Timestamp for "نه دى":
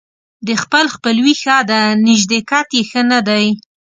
3.11-3.45